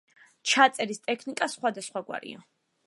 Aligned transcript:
ჩაწერის 0.51 1.03
ტექნიკა 1.09 1.51
სხვადასხვაგვარია. 1.57 2.47